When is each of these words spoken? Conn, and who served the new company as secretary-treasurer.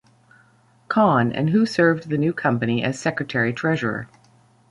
Conn, 0.87 1.31
and 1.31 1.51
who 1.51 1.63
served 1.63 2.09
the 2.09 2.17
new 2.17 2.33
company 2.33 2.83
as 2.83 2.99
secretary-treasurer. 2.99 4.09